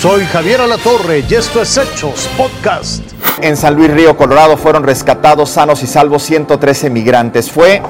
Soy 0.00 0.24
Javier 0.24 0.62
Alatorre 0.62 1.22
y 1.28 1.34
esto 1.34 1.60
es 1.60 1.76
Hechos 1.76 2.26
Podcast. 2.34 3.02
En 3.42 3.54
San 3.54 3.74
Luis 3.74 3.90
Río, 3.90 4.16
Colorado, 4.16 4.56
fueron 4.56 4.82
rescatados 4.82 5.50
sanos 5.50 5.82
y 5.82 5.86
salvos 5.86 6.22
113 6.22 6.88
migrantes. 6.88 7.50
Fue 7.52 7.82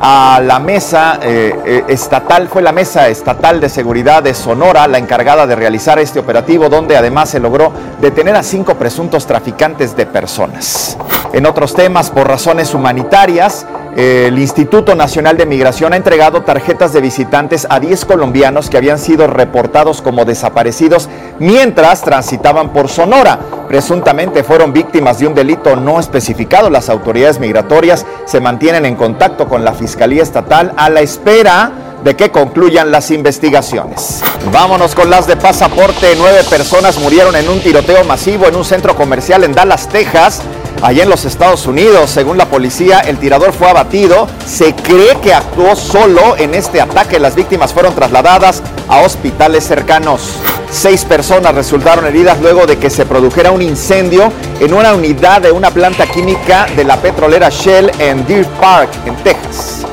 a 0.00 0.40
la 0.42 0.60
mesa 0.60 1.20
eh, 1.22 1.54
eh, 1.66 1.84
estatal, 1.88 2.48
fue 2.48 2.62
la 2.62 2.72
mesa 2.72 3.08
estatal 3.08 3.60
de 3.60 3.68
seguridad 3.68 4.22
de 4.22 4.32
Sonora 4.32 4.88
la 4.88 4.96
encargada 4.96 5.46
de 5.46 5.56
realizar 5.56 5.98
este 5.98 6.18
operativo, 6.18 6.70
donde 6.70 6.96
además 6.96 7.28
se 7.28 7.38
logró 7.38 7.70
detener 8.00 8.34
a 8.36 8.42
cinco 8.42 8.76
presuntos 8.76 9.26
traficantes 9.26 9.94
de 9.94 10.06
personas. 10.06 10.96
En 11.34 11.44
otros 11.44 11.74
temas, 11.74 12.08
por 12.08 12.26
razones 12.26 12.72
humanitarias, 12.72 13.66
el 13.98 14.38
Instituto 14.38 14.94
Nacional 14.94 15.36
de 15.36 15.44
Migración 15.44 15.92
ha 15.92 15.96
entregado 15.96 16.42
tarjetas 16.42 16.92
de 16.92 17.00
visitantes 17.00 17.66
a 17.68 17.80
10 17.80 18.04
colombianos 18.04 18.70
que 18.70 18.76
habían 18.76 18.96
sido 18.96 19.26
reportados 19.26 20.02
como 20.02 20.24
desaparecidos 20.24 21.08
mientras 21.40 22.02
transitaban 22.02 22.72
por 22.72 22.88
Sonora. 22.88 23.40
Presuntamente 23.66 24.44
fueron 24.44 24.72
víctimas 24.72 25.18
de 25.18 25.26
un 25.26 25.34
delito 25.34 25.74
no 25.74 25.98
especificado. 25.98 26.70
Las 26.70 26.88
autoridades 26.88 27.40
migratorias 27.40 28.06
se 28.24 28.38
mantienen 28.38 28.86
en 28.86 28.94
contacto 28.94 29.48
con 29.48 29.64
la 29.64 29.72
Fiscalía 29.72 30.22
Estatal 30.22 30.74
a 30.76 30.90
la 30.90 31.00
espera 31.00 31.72
de 32.04 32.14
que 32.14 32.30
concluyan 32.30 32.92
las 32.92 33.10
investigaciones. 33.10 34.22
Vámonos 34.52 34.94
con 34.94 35.10
las 35.10 35.26
de 35.26 35.36
pasaporte. 35.36 36.14
Nueve 36.16 36.44
personas 36.48 37.00
murieron 37.00 37.34
en 37.34 37.48
un 37.48 37.60
tiroteo 37.60 38.04
masivo 38.04 38.46
en 38.46 38.54
un 38.54 38.64
centro 38.64 38.94
comercial 38.94 39.42
en 39.42 39.54
Dallas, 39.54 39.88
Texas, 39.88 40.42
allá 40.82 41.02
en 41.02 41.10
los 41.10 41.24
Estados 41.24 41.66
Unidos. 41.66 42.10
Según 42.10 42.38
la 42.38 42.46
policía, 42.46 43.00
el 43.00 43.18
tirador 43.18 43.52
fue 43.52 43.68
abatido. 43.68 44.26
Se 44.46 44.74
cree 44.74 45.16
que 45.22 45.34
actuó 45.34 45.76
solo 45.76 46.36
en 46.36 46.54
este 46.54 46.80
ataque. 46.80 47.18
Las 47.18 47.34
víctimas 47.34 47.72
fueron 47.72 47.94
trasladadas 47.94 48.62
a 48.88 49.00
hospitales 49.00 49.64
cercanos. 49.64 50.34
Seis 50.70 51.04
personas 51.04 51.54
resultaron 51.54 52.04
heridas 52.06 52.40
luego 52.40 52.66
de 52.66 52.78
que 52.78 52.90
se 52.90 53.06
produjera 53.06 53.50
un 53.50 53.62
incendio 53.62 54.32
en 54.60 54.74
una 54.74 54.94
unidad 54.94 55.40
de 55.40 55.50
una 55.50 55.70
planta 55.70 56.06
química 56.06 56.66
de 56.76 56.84
la 56.84 56.96
petrolera 56.96 57.48
Shell 57.48 57.90
en 57.98 58.26
Deer 58.26 58.46
Park, 58.60 58.90
en 59.06 59.16
Texas. 59.16 59.86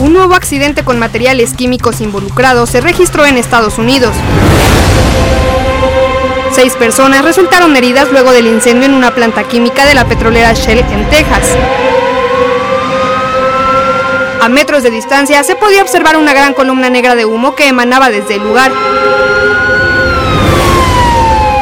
Un 0.00 0.12
nuevo 0.12 0.34
accidente 0.34 0.84
con 0.84 0.98
materiales 0.98 1.54
químicos 1.54 2.00
involucrados 2.00 2.70
se 2.70 2.80
registró 2.80 3.24
en 3.24 3.38
Estados 3.38 3.78
Unidos. 3.78 4.14
Seis 6.56 6.74
personas 6.74 7.22
resultaron 7.22 7.76
heridas 7.76 8.10
luego 8.10 8.32
del 8.32 8.46
incendio 8.46 8.86
en 8.86 8.94
una 8.94 9.14
planta 9.14 9.42
química 9.44 9.84
de 9.84 9.94
la 9.94 10.06
petrolera 10.06 10.54
Shell 10.54 10.78
en 10.78 11.06
Texas. 11.10 11.54
A 14.40 14.48
metros 14.48 14.82
de 14.82 14.90
distancia 14.90 15.44
se 15.44 15.54
podía 15.54 15.82
observar 15.82 16.16
una 16.16 16.32
gran 16.32 16.54
columna 16.54 16.88
negra 16.88 17.14
de 17.14 17.26
humo 17.26 17.54
que 17.54 17.68
emanaba 17.68 18.08
desde 18.08 18.36
el 18.36 18.42
lugar. 18.42 18.72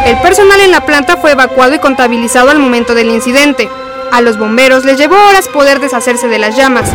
El 0.06 0.16
personal 0.20 0.60
en 0.60 0.70
la 0.70 0.86
planta 0.86 1.16
fue 1.16 1.32
evacuado 1.32 1.74
y 1.74 1.80
contabilizado 1.80 2.50
al 2.50 2.60
momento 2.60 2.94
del 2.94 3.08
incidente. 3.08 3.68
A 4.12 4.20
los 4.20 4.38
bomberos 4.38 4.84
les 4.84 4.96
llevó 4.96 5.16
horas 5.28 5.48
poder 5.48 5.80
deshacerse 5.80 6.28
de 6.28 6.38
las 6.38 6.56
llamas. 6.56 6.88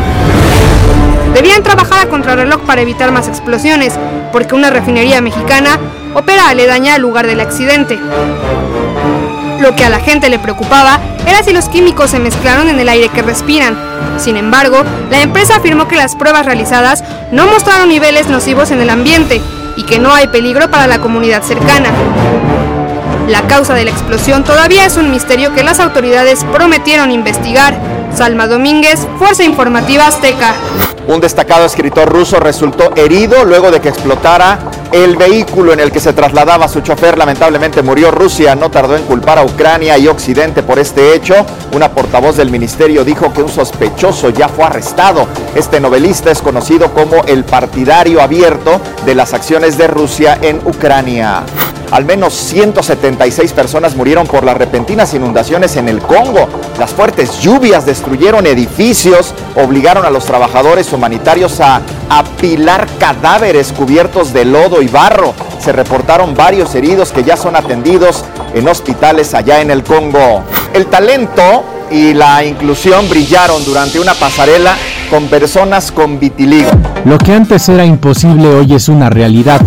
Debían 1.34 1.64
trabajar 1.64 2.00
a 2.00 2.10
contrarreloj 2.10 2.62
para 2.62 2.80
evitar 2.80 3.12
más 3.12 3.28
explosiones, 3.28 4.00
porque 4.32 4.56
una 4.56 4.70
refinería 4.70 5.20
mexicana 5.20 5.78
opera 6.14 6.50
aledaña 6.50 6.96
al 6.96 7.02
lugar 7.02 7.28
del 7.28 7.40
accidente. 7.40 8.00
Lo 9.60 9.76
que 9.76 9.84
a 9.84 9.90
la 9.90 10.00
gente 10.00 10.30
le 10.30 10.40
preocupaba 10.40 11.00
era 11.28 11.44
si 11.44 11.52
los 11.52 11.68
químicos 11.70 12.12
se 12.12 12.20
mezclaron 12.20 12.70
en 12.70 12.80
el 12.80 12.90
aire 12.90 13.10
que 13.10 13.22
respiran. 13.22 13.78
Sin 14.18 14.38
embargo, 14.38 14.84
la 15.10 15.22
empresa 15.22 15.58
afirmó 15.58 15.88
que 15.88 15.98
las 15.98 16.16
pruebas 16.16 16.46
realizadas 16.46 17.04
no 17.32 17.48
mostraron 17.48 17.90
niveles 17.90 18.28
nocivos 18.28 18.72
en 18.72 18.82
el 18.82 18.90
ambiente 18.90 19.42
y 19.76 19.84
que 19.84 20.00
no 20.00 20.14
hay 20.14 20.28
peligro 20.28 20.72
para 20.72 20.88
la 20.88 21.00
comunidad 21.00 21.44
cercana. 21.44 21.90
La 23.28 23.44
causa 23.44 23.76
de 23.76 23.86
la 23.86 23.92
explosión 23.92 24.44
todavía 24.44 24.86
es 24.86 24.98
un 24.98 25.12
misterio 25.12 25.54
que 25.54 25.64
las 25.64 25.80
autoridades 25.80 26.44
prometieron 26.46 27.12
investigar. 27.12 27.78
Salma 28.16 28.48
Domínguez, 28.48 29.08
Fuerza 29.20 29.44
Informativa 29.44 30.08
Azteca. 30.08 30.56
Un 31.10 31.20
destacado 31.20 31.66
escritor 31.66 32.08
ruso 32.08 32.40
resultó 32.40 32.92
herido 32.96 33.44
luego 33.44 33.72
de 33.72 33.82
que 33.82 33.90
explotara 33.90 34.60
el 34.92 35.18
vehículo 35.18 35.74
en 35.74 35.80
el 35.80 35.92
que 35.92 36.00
se 36.00 36.14
trasladaba 36.14 36.68
su 36.68 36.82
chofer. 36.82 37.18
Lamentablemente 37.18 37.82
murió. 37.82 38.12
Rusia 38.12 38.54
no 38.54 38.70
tardó 38.70 38.96
en 38.96 39.02
culpar 39.06 39.40
a 39.40 39.44
Ucrania 39.44 39.98
y 39.98 40.08
Occidente 40.08 40.62
por 40.62 40.78
este 40.78 41.16
hecho. 41.16 41.34
Una 41.74 41.90
portavoz 41.90 42.38
del 42.38 42.52
ministerio 42.52 43.04
dijo 43.04 43.34
que 43.34 43.42
un 43.42 43.50
sospechoso 43.50 44.30
ya 44.30 44.50
fue 44.50 44.66
arrestado. 44.66 45.26
Este 45.56 45.80
novelista 45.80 46.30
es 46.30 46.44
conocido 46.44 46.94
como 46.94 47.24
el 47.24 47.44
partidario 47.44 48.22
abierto 48.22 48.80
de 49.04 49.16
las 49.16 49.34
acciones 49.34 49.80
de 49.80 49.88
Rusia 49.88 50.38
en 50.44 50.62
Ucrania. 50.64 51.44
Al 51.92 52.06
menos 52.06 52.34
176 52.34 53.52
personas 53.54 53.96
murieron 53.96 54.28
por 54.28 54.44
las 54.44 54.58
repentinas 54.58 55.14
inundaciones 55.14 55.76
en 55.76 55.90
el 55.90 56.00
Congo. 56.00 56.48
Las 56.78 56.92
fuertes 56.92 57.40
lluvias 57.40 57.86
destruyeron 57.86 58.46
edificios, 58.46 59.34
obligaron 59.56 60.06
a 60.06 60.12
los 60.12 60.26
trabajadores 60.26 60.94
humanitarios 60.94 61.60
a 61.62 61.82
apilar 62.10 62.88
cadáveres 63.00 63.74
cubiertos 63.74 64.34
de 64.34 64.46
lodo 64.46 64.82
y 64.82 64.88
barro. 64.88 65.34
Se 65.60 65.72
reportaron 65.72 66.36
varios 66.36 66.76
heridos 66.76 67.12
que 67.12 67.24
ya 67.24 67.36
son 67.36 67.56
atendidos 67.56 68.24
en 68.54 68.68
hospitales 68.68 69.34
allá 69.34 69.62
en 69.62 69.72
el 69.72 69.84
Congo. 69.84 70.44
El 70.74 70.86
talento 70.86 71.64
y 71.90 72.14
la 72.14 72.44
inclusión 72.44 73.10
brillaron 73.10 73.66
durante 73.66 74.00
una 74.00 74.14
pasarela 74.14 74.76
con 75.10 75.28
personas 75.28 75.92
con 75.92 76.20
vitiligo. 76.20 76.70
Lo 77.06 77.18
que 77.18 77.34
antes 77.34 77.68
era 77.70 77.86
imposible 77.86 78.48
hoy 78.48 78.74
es 78.74 78.90
una 78.90 79.10
realidad. 79.10 79.62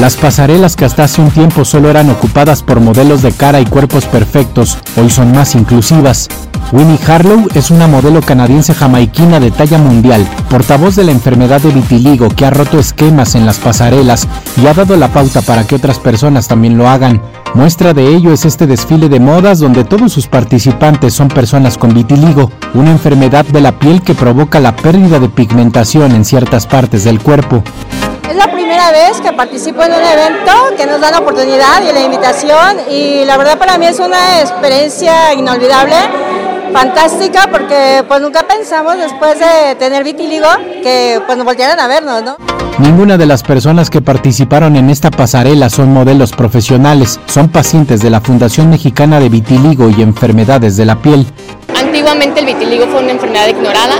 Las 0.00 0.16
pasarelas 0.16 0.76
que 0.76 0.84
hasta 0.84 1.04
hace 1.04 1.20
un 1.20 1.30
tiempo 1.30 1.64
solo 1.64 1.90
eran 1.90 2.10
ocupadas 2.10 2.62
por 2.62 2.80
modelos 2.80 3.22
de 3.22 3.32
cara 3.32 3.60
y 3.60 3.66
cuerpos 3.66 4.06
perfectos, 4.06 4.78
hoy 4.96 5.10
son 5.10 5.32
más 5.32 5.54
inclusivas. 5.54 6.28
Winnie 6.70 6.98
Harlow 7.06 7.48
es 7.54 7.70
una 7.70 7.86
modelo 7.86 8.20
canadiense 8.20 8.74
jamaiquina 8.74 9.40
de 9.40 9.50
talla 9.50 9.78
mundial, 9.78 10.26
portavoz 10.50 10.96
de 10.96 11.04
la 11.04 11.12
enfermedad 11.12 11.62
de 11.62 11.70
vitiligo 11.70 12.28
que 12.28 12.44
ha 12.44 12.50
roto 12.50 12.78
esquemas 12.78 13.34
en 13.34 13.46
las 13.46 13.58
pasarelas 13.58 14.28
y 14.62 14.66
ha 14.66 14.74
dado 14.74 14.94
la 14.96 15.08
pauta 15.08 15.40
para 15.40 15.66
que 15.66 15.76
otras 15.76 15.98
personas 15.98 16.46
también 16.46 16.76
lo 16.76 16.86
hagan. 16.86 17.22
Muestra 17.54 17.94
de 17.94 18.08
ello 18.08 18.34
es 18.34 18.44
este 18.44 18.66
desfile 18.66 19.08
de 19.08 19.18
modas 19.18 19.60
donde 19.60 19.84
todos 19.84 20.12
sus 20.12 20.26
participantes 20.26 21.14
son 21.14 21.28
personas 21.28 21.78
con 21.78 21.94
vitiligo, 21.94 22.52
una 22.74 22.90
enfermedad 22.90 23.46
de 23.46 23.62
la 23.62 23.78
piel 23.78 24.02
que 24.02 24.14
provoca 24.14 24.60
la 24.60 24.76
pérdida 24.76 25.18
de 25.18 25.30
pigmentación 25.30 26.12
en 26.14 26.26
ciertas 26.26 26.66
partes 26.66 27.02
del 27.02 27.18
cuerpo. 27.18 27.62
Es 28.28 28.36
la 28.36 28.52
primera 28.52 28.92
vez 28.92 29.22
que 29.22 29.32
participo 29.32 29.82
en 29.84 29.92
un 29.92 30.02
evento 30.02 30.52
que 30.76 30.84
nos 30.84 31.00
da 31.00 31.12
la 31.12 31.20
oportunidad 31.20 31.82
y 31.82 31.94
la 31.94 32.02
invitación 32.02 32.76
y 32.90 33.24
la 33.24 33.38
verdad 33.38 33.56
para 33.56 33.78
mí 33.78 33.86
es 33.86 33.98
una 33.98 34.40
experiencia 34.42 35.32
inolvidable 35.32 35.96
fantástica 36.72 37.48
porque 37.50 38.04
pues 38.06 38.20
nunca 38.20 38.46
pensamos 38.46 38.96
después 38.96 39.38
de 39.38 39.74
tener 39.76 40.04
vitiligo 40.04 40.48
que 40.82 41.20
pues 41.26 41.36
nos 41.36 41.44
voltearan 41.44 41.80
a 41.80 41.86
vernos, 41.86 42.22
¿no? 42.22 42.36
Ninguna 42.78 43.18
de 43.18 43.26
las 43.26 43.42
personas 43.42 43.90
que 43.90 44.00
participaron 44.00 44.76
en 44.76 44.88
esta 44.88 45.10
pasarela 45.10 45.68
son 45.68 45.92
modelos 45.92 46.30
profesionales, 46.32 47.18
son 47.26 47.48
pacientes 47.48 48.00
de 48.00 48.10
la 48.10 48.20
Fundación 48.20 48.70
Mexicana 48.70 49.18
de 49.18 49.28
Vitiligo 49.28 49.90
y 49.90 50.02
Enfermedades 50.02 50.76
de 50.76 50.84
la 50.84 50.96
Piel. 50.96 51.26
Antiguamente 51.76 52.40
el 52.40 52.46
vitiligo 52.46 52.86
fue 52.86 53.02
una 53.02 53.12
enfermedad 53.12 53.48
ignorada 53.48 53.96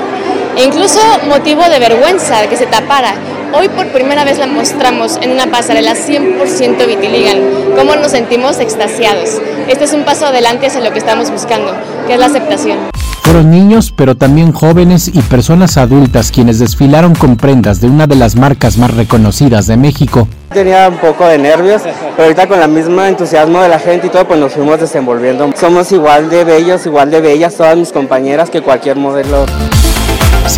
e 0.56 0.64
incluso 0.64 1.00
motivo 1.28 1.62
de 1.68 1.78
vergüenza 1.78 2.40
de 2.40 2.48
que 2.48 2.56
se 2.56 2.66
tapara. 2.66 3.14
Hoy 3.54 3.68
por 3.70 3.86
primera 3.88 4.24
vez 4.24 4.38
la 4.38 4.46
mostramos 4.46 5.18
en 5.22 5.30
una 5.30 5.46
pasarela 5.46 5.94
100% 5.94 6.86
vitiligan. 6.86 7.38
¿Cómo 7.76 7.96
nos 7.96 8.10
sentimos 8.10 8.60
extasiados? 8.60 9.40
Este 9.68 9.84
es 9.84 9.94
un 9.94 10.04
paso 10.04 10.26
adelante 10.26 10.66
hacia 10.66 10.80
lo 10.80 10.92
que 10.92 10.98
estamos 10.98 11.30
buscando, 11.30 11.72
que 12.06 12.14
es 12.14 12.20
la 12.20 12.26
aceptación. 12.26 12.78
Fueron 13.22 13.50
niños, 13.50 13.92
pero 13.94 14.16
también 14.16 14.52
jóvenes 14.52 15.08
y 15.08 15.22
personas 15.22 15.78
adultas 15.78 16.30
quienes 16.30 16.58
desfilaron 16.58 17.14
con 17.14 17.36
prendas 17.36 17.80
de 17.80 17.88
una 17.88 18.06
de 18.06 18.16
las 18.16 18.36
marcas 18.36 18.76
más 18.76 18.94
reconocidas 18.94 19.66
de 19.66 19.78
México. 19.78 20.28
Tenía 20.52 20.88
un 20.88 20.98
poco 20.98 21.26
de 21.26 21.38
nervios, 21.38 21.82
pero 22.16 22.24
ahorita 22.24 22.48
con 22.48 22.60
el 22.60 22.68
mismo 22.68 23.02
entusiasmo 23.02 23.60
de 23.60 23.68
la 23.68 23.78
gente 23.78 24.08
y 24.08 24.10
todo, 24.10 24.26
pues 24.26 24.40
nos 24.40 24.52
fuimos 24.52 24.80
desenvolviendo. 24.80 25.50
Somos 25.56 25.90
igual 25.92 26.28
de 26.28 26.44
bellos, 26.44 26.84
igual 26.84 27.10
de 27.10 27.20
bellas 27.20 27.54
todas 27.54 27.76
mis 27.76 27.92
compañeras 27.92 28.50
que 28.50 28.60
cualquier 28.60 28.96
modelo. 28.96 29.46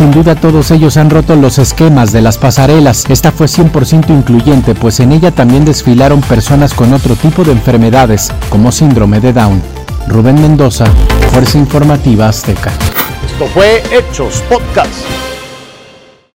Sin 0.01 0.09
duda 0.09 0.33
todos 0.33 0.71
ellos 0.71 0.97
han 0.97 1.11
roto 1.11 1.35
los 1.35 1.59
esquemas 1.59 2.11
de 2.11 2.23
las 2.23 2.39
pasarelas. 2.39 3.05
Esta 3.07 3.31
fue 3.31 3.45
100% 3.45 4.09
incluyente, 4.09 4.73
pues 4.73 4.99
en 4.99 5.11
ella 5.11 5.29
también 5.29 5.63
desfilaron 5.63 6.21
personas 6.21 6.73
con 6.73 6.91
otro 6.91 7.15
tipo 7.15 7.43
de 7.43 7.51
enfermedades, 7.51 8.33
como 8.49 8.71
síndrome 8.71 9.19
de 9.19 9.31
Down. 9.31 9.61
Rubén 10.07 10.41
Mendoza, 10.41 10.85
Fuerza 11.31 11.59
Informativa 11.59 12.27
Azteca. 12.29 12.71
Esto 13.27 13.45
fue 13.53 13.83
Hechos 13.91 14.43
Podcast. 14.49 15.30